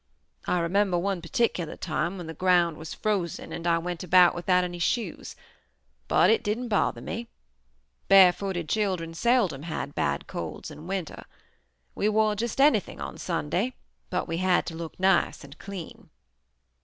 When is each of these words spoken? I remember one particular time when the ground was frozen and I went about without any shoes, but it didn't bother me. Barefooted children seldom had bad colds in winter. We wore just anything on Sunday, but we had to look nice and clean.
I 0.47 0.57
remember 0.57 0.97
one 0.97 1.21
particular 1.21 1.75
time 1.77 2.17
when 2.17 2.25
the 2.25 2.33
ground 2.33 2.75
was 2.75 2.91
frozen 2.91 3.51
and 3.51 3.67
I 3.67 3.77
went 3.77 4.03
about 4.03 4.33
without 4.33 4.63
any 4.63 4.79
shoes, 4.79 5.35
but 6.07 6.31
it 6.31 6.43
didn't 6.43 6.69
bother 6.69 7.01
me. 7.01 7.27
Barefooted 8.07 8.67
children 8.67 9.13
seldom 9.13 9.61
had 9.61 9.93
bad 9.93 10.25
colds 10.25 10.71
in 10.71 10.87
winter. 10.87 11.25
We 11.93 12.09
wore 12.09 12.35
just 12.35 12.59
anything 12.59 12.99
on 12.99 13.19
Sunday, 13.19 13.75
but 14.09 14.27
we 14.27 14.37
had 14.37 14.65
to 14.65 14.75
look 14.75 14.99
nice 14.99 15.43
and 15.43 15.55
clean. 15.59 16.09